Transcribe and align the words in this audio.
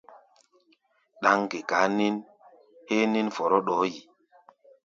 Ɗáŋ 1.21 1.39
ŋgekaa 1.45 1.87
nín 1.97 2.15
héé 2.87 3.03
nín 3.13 3.27
fɔrɔ 3.35 3.57
ɗɔɔ́ 3.65 3.87
yi. 3.93 4.01